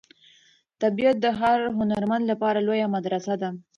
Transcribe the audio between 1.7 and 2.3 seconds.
هنرمند